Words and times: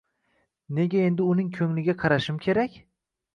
Nega 0.77 1.03
endi 1.09 1.23
uning 1.33 1.51
ko`ngliga 1.59 1.95
qarashim 2.01 2.41
kerak 2.47 2.81